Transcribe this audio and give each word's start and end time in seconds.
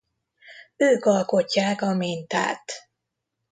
Ők 0.75 1.05
alkotják 1.05 1.81
a 1.81 1.93
mintát. 1.93 2.89